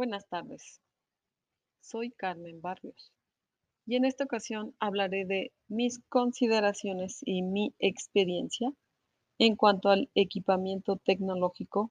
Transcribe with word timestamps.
Buenas 0.00 0.26
tardes, 0.28 0.80
soy 1.82 2.10
Carmen 2.10 2.62
Barrios 2.62 3.12
y 3.84 3.96
en 3.96 4.06
esta 4.06 4.24
ocasión 4.24 4.74
hablaré 4.80 5.26
de 5.26 5.52
mis 5.68 6.00
consideraciones 6.08 7.18
y 7.20 7.42
mi 7.42 7.74
experiencia 7.78 8.72
en 9.36 9.56
cuanto 9.56 9.90
al 9.90 10.08
equipamiento 10.14 10.96
tecnológico, 10.96 11.90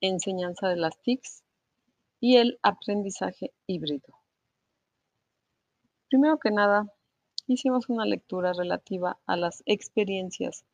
enseñanza 0.00 0.68
de 0.68 0.76
las 0.76 1.02
TICs 1.02 1.42
y 2.20 2.36
el 2.36 2.60
aprendizaje 2.62 3.52
híbrido. 3.66 4.14
Primero 6.10 6.38
que 6.38 6.52
nada, 6.52 6.94
hicimos 7.48 7.88
una 7.88 8.04
lectura 8.04 8.52
relativa 8.52 9.18
a 9.26 9.36
las 9.36 9.64
experiencias 9.66 10.64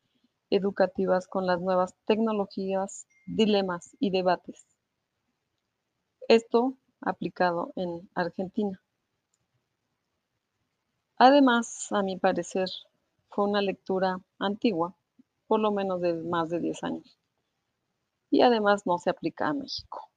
educativas 0.51 1.27
con 1.27 1.47
las 1.47 1.59
nuevas 1.61 1.95
tecnologías, 2.05 3.07
dilemas 3.25 3.97
y 3.99 4.11
debates. 4.11 4.76
Esto 6.29 6.73
aplicado 6.99 7.71
en 7.77 8.09
Argentina. 8.13 8.81
Además, 11.15 11.89
a 11.91 12.03
mi 12.03 12.17
parecer, 12.17 12.67
fue 13.29 13.45
una 13.45 13.61
lectura 13.61 14.19
antigua, 14.37 14.93
por 15.47 15.61
lo 15.61 15.71
menos 15.71 16.01
de 16.01 16.15
más 16.15 16.49
de 16.49 16.59
10 16.59 16.83
años. 16.83 17.17
Y 18.29 18.41
además 18.41 18.85
no 18.85 18.97
se 18.97 19.09
aplica 19.09 19.47
a 19.47 19.53
México. 19.53 20.09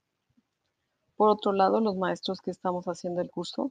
Por 1.15 1.29
otro 1.29 1.53
lado, 1.53 1.81
los 1.81 1.97
maestros 1.97 2.41
que 2.41 2.51
estamos 2.51 2.87
haciendo 2.87 3.21
el 3.21 3.31
curso, 3.31 3.71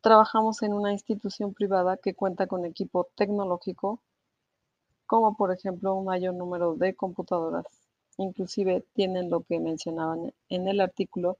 trabajamos 0.00 0.62
en 0.62 0.74
una 0.74 0.92
institución 0.92 1.54
privada 1.54 1.96
que 1.96 2.14
cuenta 2.14 2.46
con 2.46 2.64
equipo 2.64 3.08
tecnológico, 3.16 4.00
como 5.06 5.36
por 5.36 5.52
ejemplo 5.52 5.96
un 5.96 6.04
mayor 6.04 6.34
número 6.34 6.76
de 6.76 6.94
computadoras. 6.94 7.87
Inclusive 8.18 8.84
tienen 8.94 9.30
lo 9.30 9.42
que 9.44 9.60
mencionaban 9.60 10.34
en 10.48 10.66
el 10.66 10.80
artículo, 10.80 11.38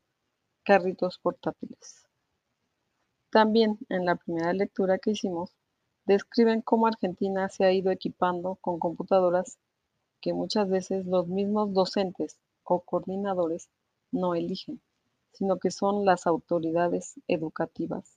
carritos 0.62 1.19
portátiles. 1.19 2.06
También 3.30 3.78
en 3.89 4.05
la 4.05 4.14
primera 4.14 4.52
lectura 4.52 4.98
que 4.98 5.11
hicimos, 5.11 5.50
describen 6.06 6.62
cómo 6.62 6.86
Argentina 6.86 7.48
se 7.48 7.64
ha 7.64 7.72
ido 7.72 7.91
equipando 7.91 8.55
con 8.61 8.78
computadoras 8.78 9.58
que 10.20 10.33
muchas 10.33 10.69
veces 10.69 11.05
los 11.05 11.27
mismos 11.27 11.75
docentes 11.75 12.39
o 12.62 12.80
coordinadores 12.80 13.69
no 14.12 14.36
eligen, 14.36 14.80
sino 15.33 15.58
que 15.58 15.72
son 15.72 16.05
las 16.05 16.28
autoridades 16.28 17.20
educativas 17.27 18.17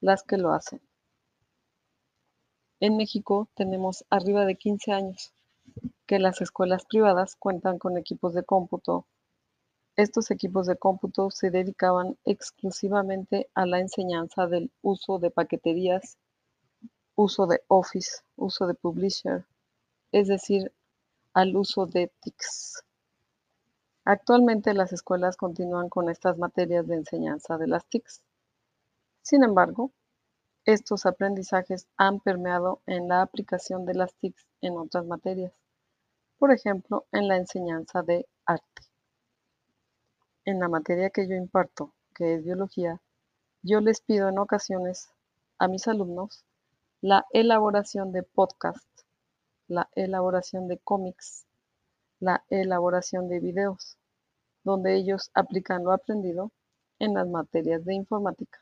las 0.00 0.22
que 0.22 0.36
lo 0.36 0.52
hacen. 0.52 0.80
En 2.78 2.98
México 2.98 3.48
tenemos 3.54 4.04
arriba 4.10 4.44
de 4.44 4.56
15 4.56 4.92
años 4.92 5.32
que 6.10 6.18
las 6.18 6.40
escuelas 6.40 6.86
privadas 6.86 7.36
cuentan 7.36 7.78
con 7.78 7.96
equipos 7.96 8.34
de 8.34 8.42
cómputo. 8.42 9.06
Estos 9.94 10.32
equipos 10.32 10.66
de 10.66 10.74
cómputo 10.74 11.30
se 11.30 11.52
dedicaban 11.52 12.18
exclusivamente 12.24 13.48
a 13.54 13.64
la 13.64 13.78
enseñanza 13.78 14.48
del 14.48 14.72
uso 14.82 15.20
de 15.20 15.30
paqueterías, 15.30 16.18
uso 17.14 17.46
de 17.46 17.62
Office, 17.68 18.22
uso 18.34 18.66
de 18.66 18.74
Publisher, 18.74 19.46
es 20.10 20.26
decir, 20.26 20.72
al 21.32 21.56
uso 21.56 21.86
de 21.86 22.10
TICS. 22.20 22.82
Actualmente 24.04 24.74
las 24.74 24.92
escuelas 24.92 25.36
continúan 25.36 25.88
con 25.88 26.10
estas 26.10 26.36
materias 26.38 26.88
de 26.88 26.96
enseñanza 26.96 27.56
de 27.56 27.68
las 27.68 27.86
TICs. 27.86 28.20
Sin 29.22 29.44
embargo, 29.44 29.92
estos 30.64 31.06
aprendizajes 31.06 31.86
han 31.96 32.18
permeado 32.18 32.82
en 32.86 33.06
la 33.06 33.22
aplicación 33.22 33.86
de 33.86 33.94
las 33.94 34.12
TICs 34.14 34.44
en 34.60 34.76
otras 34.76 35.06
materias, 35.06 35.52
por 36.40 36.52
ejemplo, 36.52 37.06
en 37.12 37.28
la 37.28 37.36
enseñanza 37.36 38.02
de 38.02 38.26
arte. 38.46 38.82
En 40.46 40.58
la 40.58 40.70
materia 40.70 41.10
que 41.10 41.28
yo 41.28 41.34
imparto, 41.34 41.92
que 42.14 42.36
es 42.36 42.42
biología, 42.42 42.98
yo 43.62 43.82
les 43.82 44.00
pido 44.00 44.30
en 44.30 44.38
ocasiones 44.38 45.10
a 45.58 45.68
mis 45.68 45.86
alumnos 45.86 46.46
la 47.02 47.26
elaboración 47.34 48.10
de 48.12 48.22
podcasts, 48.22 49.04
la 49.68 49.90
elaboración 49.94 50.66
de 50.66 50.78
cómics, 50.78 51.44
la 52.20 52.42
elaboración 52.48 53.28
de 53.28 53.38
videos, 53.38 53.98
donde 54.64 54.96
ellos 54.96 55.30
aplican 55.34 55.84
lo 55.84 55.92
aprendido 55.92 56.52
en 56.98 57.12
las 57.12 57.28
materias 57.28 57.84
de 57.84 57.94
informática. 57.94 58.60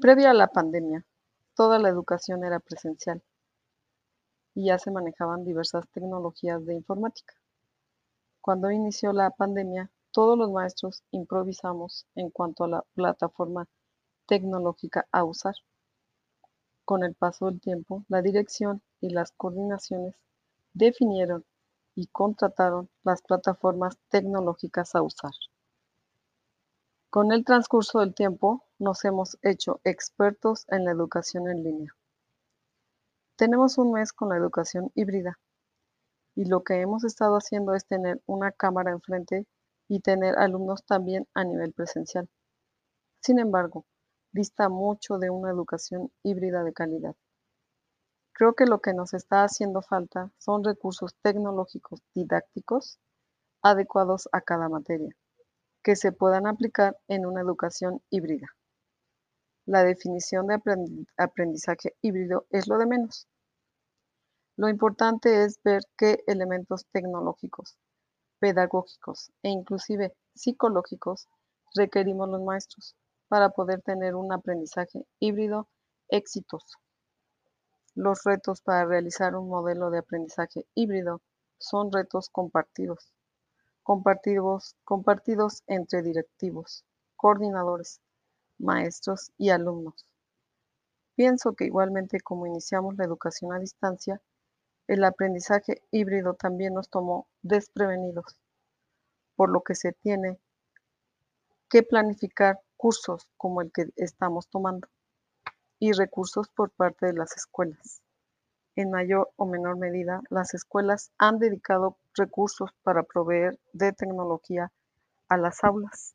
Previa 0.00 0.30
a 0.30 0.34
la 0.34 0.46
pandemia, 0.46 1.04
toda 1.56 1.80
la 1.80 1.88
educación 1.88 2.44
era 2.44 2.60
presencial 2.60 3.20
y 4.54 4.66
ya 4.66 4.78
se 4.78 4.90
manejaban 4.90 5.44
diversas 5.44 5.88
tecnologías 5.90 6.64
de 6.64 6.74
informática. 6.74 7.34
Cuando 8.40 8.70
inició 8.70 9.12
la 9.12 9.30
pandemia, 9.30 9.90
todos 10.10 10.38
los 10.38 10.50
maestros 10.50 11.02
improvisamos 11.10 12.06
en 12.14 12.30
cuanto 12.30 12.64
a 12.64 12.68
la 12.68 12.84
plataforma 12.94 13.66
tecnológica 14.26 15.06
a 15.10 15.24
usar. 15.24 15.54
Con 16.84 17.02
el 17.02 17.14
paso 17.14 17.46
del 17.46 17.60
tiempo, 17.60 18.04
la 18.08 18.22
dirección 18.22 18.82
y 19.00 19.10
las 19.10 19.32
coordinaciones 19.32 20.14
definieron 20.72 21.44
y 21.94 22.06
contrataron 22.08 22.90
las 23.02 23.22
plataformas 23.22 23.96
tecnológicas 24.08 24.94
a 24.94 25.02
usar. 25.02 25.32
Con 27.10 27.32
el 27.32 27.44
transcurso 27.44 28.00
del 28.00 28.14
tiempo, 28.14 28.64
nos 28.78 29.04
hemos 29.04 29.38
hecho 29.42 29.80
expertos 29.84 30.66
en 30.68 30.84
la 30.84 30.90
educación 30.90 31.48
en 31.48 31.62
línea. 31.62 31.94
Tenemos 33.36 33.78
un 33.78 33.90
mes 33.90 34.12
con 34.12 34.28
la 34.28 34.36
educación 34.36 34.92
híbrida 34.94 35.40
y 36.36 36.44
lo 36.44 36.62
que 36.62 36.80
hemos 36.80 37.02
estado 37.02 37.34
haciendo 37.34 37.74
es 37.74 37.84
tener 37.84 38.22
una 38.26 38.52
cámara 38.52 38.92
enfrente 38.92 39.46
y 39.88 40.00
tener 40.00 40.38
alumnos 40.38 40.84
también 40.84 41.26
a 41.34 41.42
nivel 41.42 41.72
presencial. 41.72 42.28
Sin 43.20 43.40
embargo, 43.40 43.86
dista 44.30 44.68
mucho 44.68 45.18
de 45.18 45.30
una 45.30 45.50
educación 45.50 46.12
híbrida 46.22 46.62
de 46.62 46.72
calidad. 46.72 47.16
Creo 48.32 48.54
que 48.54 48.66
lo 48.66 48.80
que 48.80 48.94
nos 48.94 49.14
está 49.14 49.42
haciendo 49.42 49.82
falta 49.82 50.30
son 50.38 50.62
recursos 50.62 51.16
tecnológicos 51.20 52.02
didácticos 52.14 53.00
adecuados 53.62 54.28
a 54.30 54.42
cada 54.42 54.68
materia 54.68 55.14
que 55.82 55.96
se 55.96 56.12
puedan 56.12 56.46
aplicar 56.46 56.96
en 57.08 57.26
una 57.26 57.40
educación 57.40 58.00
híbrida. 58.10 58.48
La 59.66 59.82
definición 59.82 60.46
de 60.46 60.60
aprendizaje 61.16 61.96
híbrido 62.02 62.46
es 62.50 62.68
lo 62.68 62.78
de 62.78 62.86
menos. 62.86 63.26
Lo 64.56 64.68
importante 64.68 65.44
es 65.44 65.58
ver 65.62 65.82
qué 65.96 66.22
elementos 66.26 66.86
tecnológicos, 66.92 67.76
pedagógicos 68.38 69.32
e 69.42 69.48
inclusive 69.48 70.14
psicológicos 70.34 71.28
requerimos 71.74 72.28
los 72.28 72.42
maestros 72.42 72.94
para 73.28 73.50
poder 73.50 73.82
tener 73.82 74.14
un 74.14 74.32
aprendizaje 74.32 75.06
híbrido 75.18 75.68
exitoso. 76.08 76.78
Los 77.94 78.22
retos 78.24 78.60
para 78.60 78.84
realizar 78.84 79.34
un 79.34 79.48
modelo 79.48 79.90
de 79.90 79.98
aprendizaje 79.98 80.66
híbrido 80.74 81.22
son 81.58 81.90
retos 81.90 82.28
compartidos 82.28 83.14
compartidos, 83.84 85.62
entre 85.66 86.02
directivos, 86.02 86.84
coordinadores, 87.16 88.00
maestros 88.58 89.32
y 89.38 89.50
alumnos. 89.50 90.06
Pienso 91.16 91.54
que 91.54 91.64
igualmente 91.64 92.20
como 92.20 92.46
iniciamos 92.46 92.96
la 92.96 93.04
educación 93.04 93.52
a 93.52 93.58
distancia, 93.58 94.20
el 94.86 95.04
aprendizaje 95.04 95.82
híbrido 95.90 96.34
también 96.34 96.74
nos 96.74 96.88
tomó 96.90 97.28
desprevenidos, 97.42 98.36
por 99.36 99.50
lo 99.50 99.62
que 99.62 99.74
se 99.74 99.92
tiene 99.92 100.38
que 101.68 101.82
planificar 101.82 102.60
cursos 102.76 103.26
como 103.36 103.62
el 103.62 103.72
que 103.72 103.86
estamos 103.96 104.48
tomando 104.48 104.88
y 105.78 105.92
recursos 105.92 106.48
por 106.48 106.70
parte 106.70 107.06
de 107.06 107.14
las 107.14 107.36
escuelas. 107.36 108.02
En 108.76 108.90
mayor 108.90 109.30
o 109.36 109.46
menor 109.46 109.78
medida, 109.78 110.20
las 110.30 110.52
escuelas 110.54 111.12
han 111.16 111.38
dedicado 111.38 111.96
recursos 112.14 112.70
para 112.82 113.04
proveer 113.04 113.58
de 113.72 113.92
tecnología 113.92 114.72
a 115.28 115.36
las 115.36 115.62
aulas. 115.62 116.14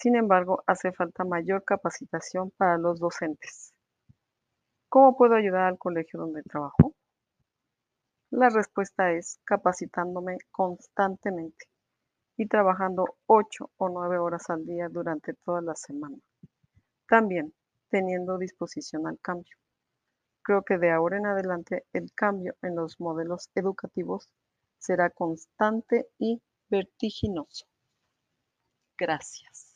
Sin 0.00 0.16
embargo, 0.16 0.64
hace 0.66 0.92
falta 0.92 1.24
mayor 1.24 1.62
capacitación 1.62 2.50
para 2.52 2.78
los 2.78 2.98
docentes. 2.98 3.74
¿Cómo 4.88 5.14
puedo 5.14 5.34
ayudar 5.34 5.64
al 5.64 5.76
colegio 5.76 6.18
donde 6.18 6.42
trabajo? 6.42 6.94
La 8.30 8.48
respuesta 8.48 9.12
es 9.12 9.38
capacitándome 9.44 10.38
constantemente 10.50 11.66
y 12.38 12.46
trabajando 12.46 13.18
8 13.26 13.72
o 13.76 13.90
9 13.90 14.16
horas 14.16 14.48
al 14.48 14.64
día 14.64 14.88
durante 14.88 15.34
toda 15.34 15.60
la 15.60 15.74
semana. 15.74 16.16
También 17.06 17.52
teniendo 17.90 18.38
disposición 18.38 19.06
al 19.06 19.20
cambio. 19.20 19.54
Creo 20.40 20.62
que 20.62 20.78
de 20.78 20.92
ahora 20.92 21.18
en 21.18 21.26
adelante 21.26 21.84
el 21.92 22.10
cambio 22.14 22.56
en 22.62 22.74
los 22.74 22.98
modelos 23.00 23.50
educativos 23.54 24.30
será 24.78 25.10
constante 25.10 26.08
y 26.18 26.40
vertiginoso. 26.70 27.66
Gracias. 28.96 29.69